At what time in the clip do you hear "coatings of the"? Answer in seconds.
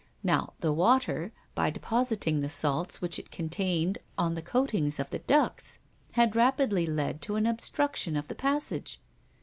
4.41-5.19